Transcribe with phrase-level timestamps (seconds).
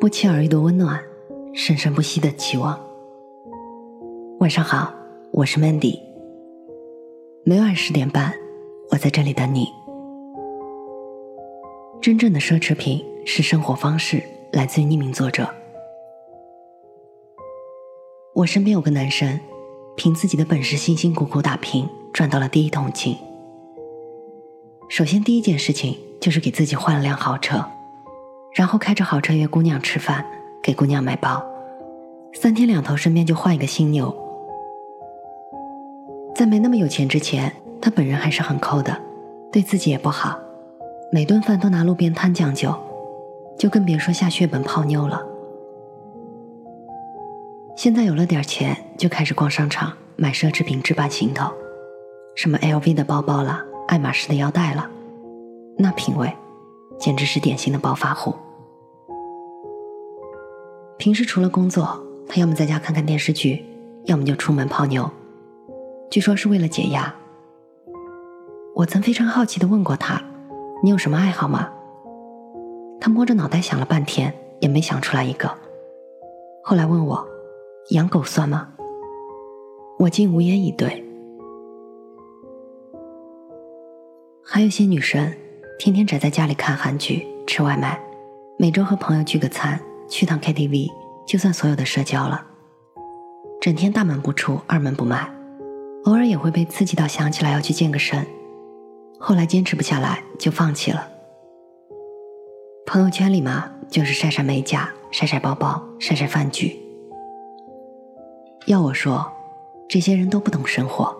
[0.00, 0.98] 不期而遇的温暖，
[1.52, 2.80] 生生不息的期望。
[4.38, 4.94] 晚上好，
[5.30, 6.00] 我是 Mandy。
[7.44, 8.32] 每晚十点半，
[8.90, 9.68] 我在这里等你。
[12.00, 15.46] 真正的奢侈品是生活方式，来自于匿名作者。
[18.34, 19.38] 我身边有个男生，
[19.98, 23.14] 凭自己的本事辛辛苦苦打拼，赚到了第一桶金。
[24.88, 27.62] 首先，第一件事情就是给自己换了辆豪车。
[28.52, 30.24] 然后开着好车约姑娘吃饭，
[30.62, 31.42] 给姑娘买包，
[32.34, 34.14] 三天两头身边就换一个新妞。
[36.34, 38.96] 在没那么有钱之前，他本人还是很抠的，
[39.52, 40.36] 对自己也不好，
[41.12, 42.74] 每顿饭都拿路边摊将就，
[43.56, 45.22] 就更别说下血本泡妞了。
[47.76, 51.52] 现在有了点钱，就开始逛商场买奢侈品置办行头，
[52.34, 54.90] 什么 LV 的包包了，爱马仕的腰带了，
[55.78, 56.32] 那品味。
[56.98, 58.34] 简直是典型的暴发户。
[61.00, 63.64] 平时除了工作，他要么在家看看电视剧，
[64.04, 65.10] 要么就出门泡妞，
[66.10, 67.14] 据说是为了解压。
[68.74, 70.22] 我曾非常好奇的问过他
[70.84, 71.70] ：“你有什么爱好吗？”
[73.00, 75.50] 他摸着脑袋想了半天，也没想出来一个。
[76.62, 77.26] 后来问我
[77.92, 78.68] ：“养狗算吗？”
[79.98, 81.02] 我竟无言以对。
[84.44, 85.32] 还有些女生。
[85.78, 87.98] 天天宅在家里看韩剧、吃外卖，
[88.58, 89.80] 每周和朋友聚个餐、
[90.10, 90.90] 去趟 KTV，
[91.26, 92.44] 就算所有的社交了。
[93.60, 95.32] 整天大门不出、二门不迈，
[96.04, 98.26] 偶尔也会被刺激到想起来要去健个身，
[99.18, 101.08] 后来坚持不下来就放弃了。
[102.84, 106.78] 朋友圈里嘛，就是晒晒美甲、晒晒包包、晒晒饭局。
[108.66, 109.32] 要我说，
[109.88, 111.16] 这些人都不懂生活。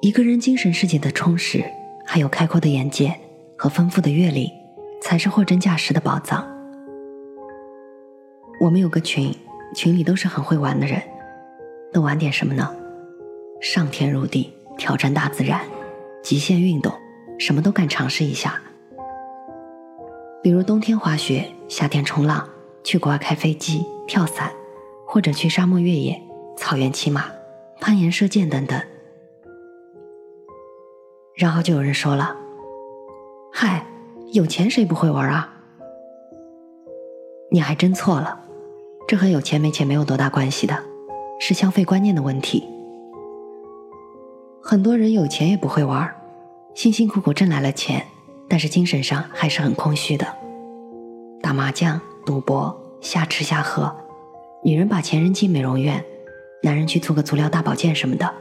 [0.00, 1.64] 一个人精神世界的充实。
[2.02, 3.14] 还有开阔的眼界
[3.56, 4.50] 和丰富的阅历，
[5.00, 6.46] 才是货真价实的宝藏。
[8.60, 9.34] 我们有个群，
[9.74, 11.02] 群里都是很会玩的人，
[11.92, 12.74] 都玩点什么呢？
[13.60, 15.60] 上天入地，挑战大自然，
[16.22, 16.92] 极限运动，
[17.38, 18.60] 什么都敢尝试一下。
[20.42, 22.48] 比如冬天滑雪，夏天冲浪，
[22.82, 24.50] 去国外开飞机、跳伞，
[25.06, 26.20] 或者去沙漠越野、
[26.56, 27.26] 草原骑马、
[27.80, 28.80] 攀岩、射箭等等。
[31.34, 32.36] 然后就有人说了
[33.52, 33.86] ：“嗨，
[34.32, 35.52] 有钱谁不会玩啊？”
[37.52, 38.40] 你还真错了，
[39.08, 40.78] 这和有钱没钱没有多大关系的，
[41.40, 42.64] 是消费观念的问题。
[44.62, 46.14] 很多人有钱也不会玩，
[46.74, 48.06] 辛辛苦苦挣来了钱，
[48.48, 50.26] 但是精神上还是很空虚的。
[51.42, 53.92] 打麻将、赌博、瞎吃瞎喝，
[54.62, 56.04] 女人把钱扔进美容院，
[56.62, 58.32] 男人去做个足疗大保健什么的。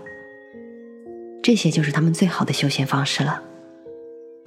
[1.41, 3.41] 这些就是他们最好的休闲方式了，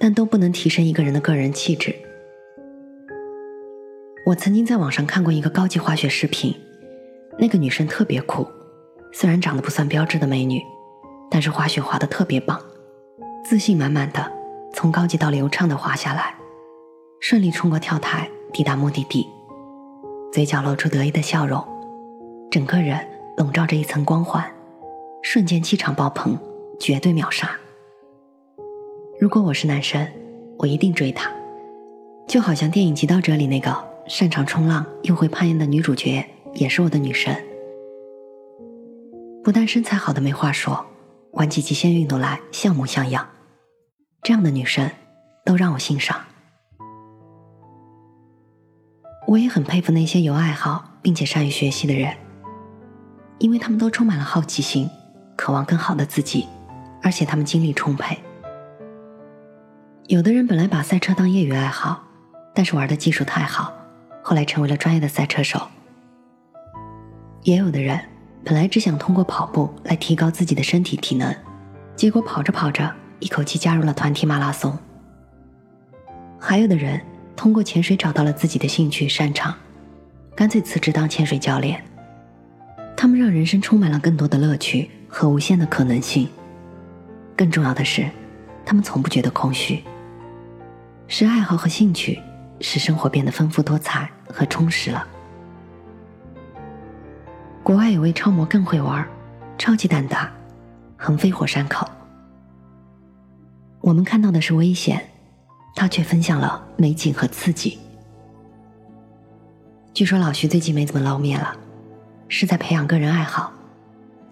[0.03, 1.95] 但都不能提升一个人的个人气质。
[4.25, 6.53] 我曾经在网上看过一个高级滑雪视频，
[7.39, 8.45] 那个女生特别酷，
[9.13, 10.61] 虽然长得不算标致的美女，
[11.31, 12.59] 但是滑雪滑得特别棒，
[13.45, 14.29] 自信满满的
[14.73, 16.35] 从高级到流畅的滑下来，
[17.21, 19.25] 顺利冲过跳台抵达目的地，
[20.33, 21.65] 嘴角露出得意的笑容，
[22.51, 22.99] 整个人
[23.37, 24.43] 笼罩着一层光环，
[25.21, 26.37] 瞬间气场爆棚。
[26.79, 27.57] 绝对秒杀！
[29.23, 30.05] 如果我是男生，
[30.57, 31.31] 我一定追她，
[32.27, 33.73] 就好像电影《极道者》里那个
[34.05, 37.33] 擅长冲浪又会攀岩的女主角，也是我的女神。
[39.41, 40.85] 不但身材好的没话说，
[41.31, 43.25] 玩起极限运动来像模像样，
[44.23, 44.91] 这样的女生
[45.45, 46.19] 都让我欣赏。
[49.25, 52.13] 我也很佩服那些有爱好并且善于学习的人，
[53.39, 54.89] 因为他们都充满了好奇心，
[55.37, 56.45] 渴望更好的自己。
[57.01, 58.17] 而且他们精力充沛。
[60.07, 62.03] 有的人本来把赛车当业余爱好，
[62.53, 63.73] 但是玩的技术太好，
[64.21, 65.61] 后来成为了专业的赛车手。
[67.43, 67.97] 也有的人
[68.43, 71.33] 本来只想通过跑步来提高自己的身体体能，
[71.95, 74.77] 结果跑着跑着一口气加入了团体马拉松。
[76.37, 76.99] 还有的人
[77.37, 79.55] 通过潜水找到了自己的兴趣擅长，
[80.35, 81.81] 干脆辞职当潜水教练。
[82.97, 86.27] 他们让人生充满了更多的乐趣和无限的可能性。
[87.37, 88.09] 更重要的是，
[88.65, 89.81] 他们从不觉得空虚。
[91.07, 92.21] 是爱好和兴趣，
[92.59, 95.05] 使生活变得丰富多彩和充实了。
[97.61, 99.07] 国外有位超模更会玩，
[99.57, 100.31] 超级胆大，
[100.97, 101.87] 横飞火山口。
[103.81, 105.09] 我们看到的是危险，
[105.75, 107.79] 他却分享了美景和刺激。
[109.93, 111.55] 据说老徐最近没怎么露面了，
[112.27, 113.53] 是在培养个人爱好。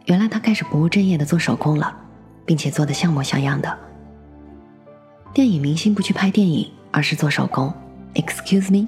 [0.06, 1.98] 原来他开始不务正业的做手工了。
[2.44, 3.78] 并且做的像模像样的。
[5.33, 7.74] 电影明星不去拍电影，而是做手工
[8.16, 8.86] ，Excuse me。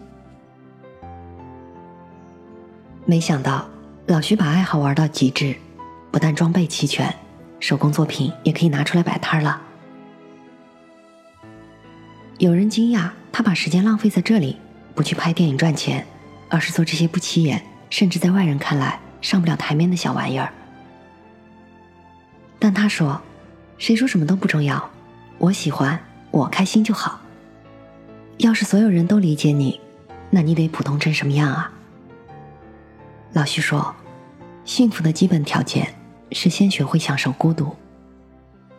[3.06, 3.66] 没想到
[4.08, 5.56] 老徐把爱好玩到极致，
[6.12, 7.16] 不但装备齐全，
[7.62, 9.62] 手工作品也可以拿出来摆摊了。
[12.40, 14.58] 有人惊讶他把时间浪费在这里，
[14.94, 16.06] 不去拍电影赚钱，
[16.50, 20.52] 而是做这些不起眼，甚至在外人看来上不了台面的小玩意儿。
[22.60, 23.22] 但他说
[23.80, 24.90] ：“谁说什么都不重要？
[25.38, 25.98] 我喜欢，
[26.34, 27.22] 我开心就好。
[28.40, 29.80] 要是所有人都理解你，
[30.32, 31.72] 那你得普通成什么样啊？”
[33.34, 33.94] 老徐说
[34.66, 35.94] ：“幸福的基本条件
[36.32, 37.76] 是先学会享受孤独。”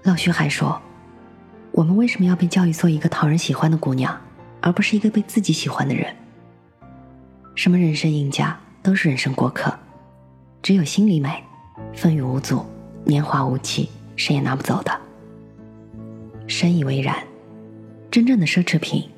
[0.02, 0.82] 老徐还说
[1.70, 4.20] ：“我们为什么要被教育做一个讨人喜欢的姑娘，
[4.60, 6.12] 而不是一个被自己喜欢的人？
[7.54, 9.72] 什么人生赢家都是人生过客，
[10.60, 11.40] 只有心里美，
[11.94, 12.66] 风雨无阻，
[13.04, 15.00] 年华无期，谁也拿不走的。”
[16.48, 17.16] 深以为然。
[18.14, 19.10] 真正的奢侈品，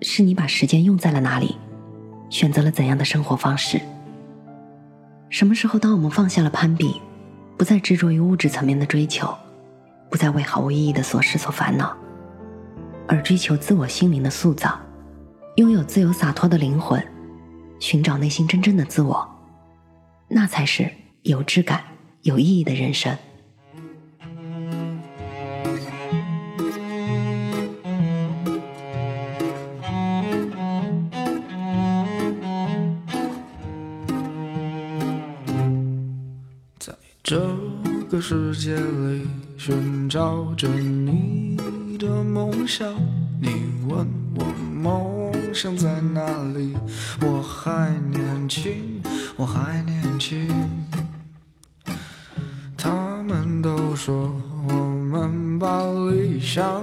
[0.00, 1.54] 是你把时间用在了哪里，
[2.30, 3.78] 选择了怎样的生活方式。
[5.28, 6.98] 什么时候，当我们放下了攀比，
[7.58, 9.28] 不再执着于物质层面的追求，
[10.08, 11.94] 不再为毫无意义的琐事所烦恼，
[13.06, 14.80] 而追求自我心灵的塑造，
[15.56, 17.06] 拥有自由洒脱的灵魂，
[17.78, 19.28] 寻找内心真正的自我，
[20.26, 20.90] 那才是
[21.20, 21.84] 有质感、
[22.22, 23.14] 有意义的人生。
[37.28, 37.38] 这
[38.10, 39.26] 个世界里
[39.58, 41.58] 寻找着你
[41.98, 42.90] 的梦想，
[43.38, 46.22] 你问我梦想在哪
[46.54, 46.74] 里？
[47.20, 49.02] 我还年轻，
[49.36, 50.48] 我还年轻。
[52.78, 54.34] 他们都说
[54.66, 56.82] 我们把理想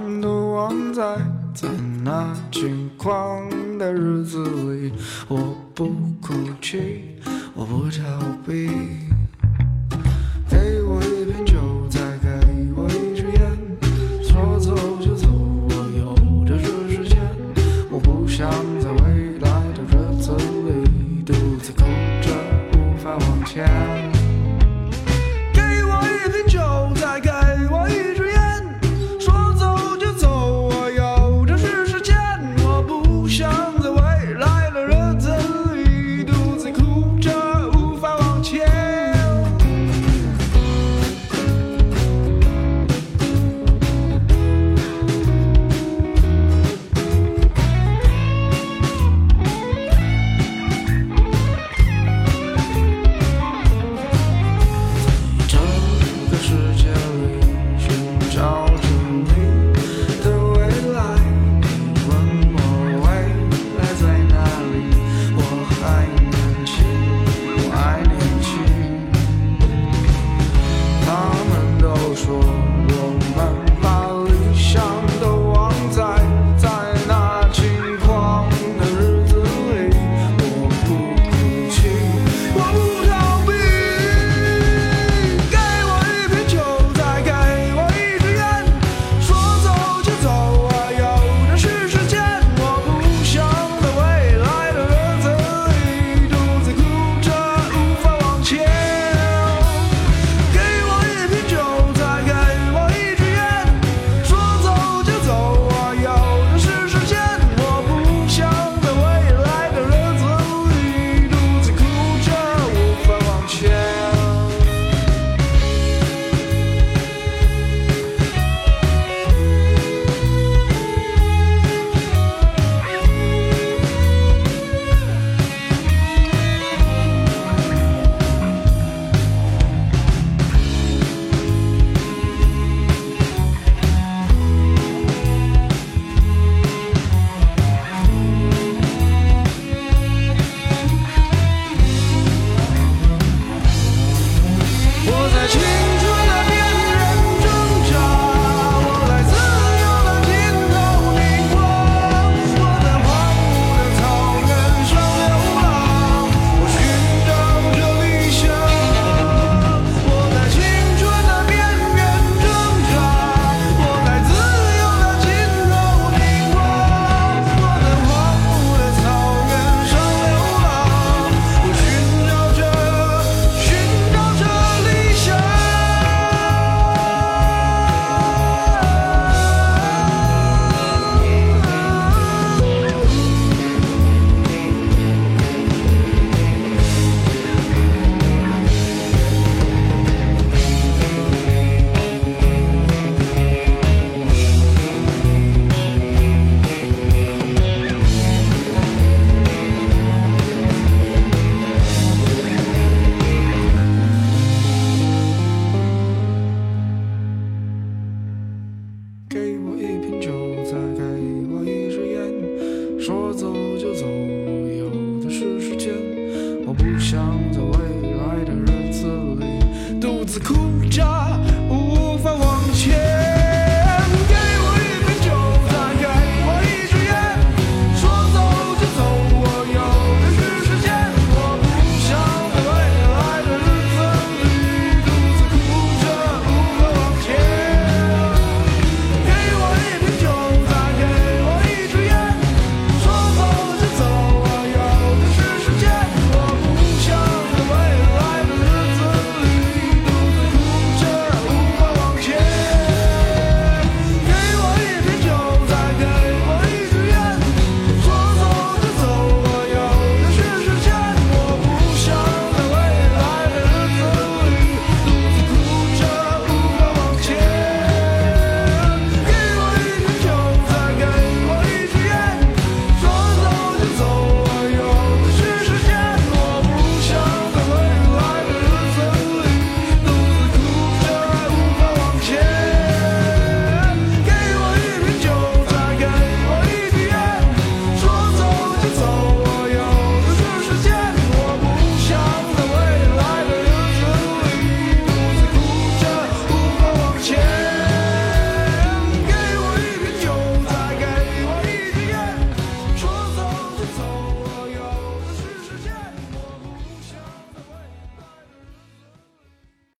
[220.36, 221.15] a cool job.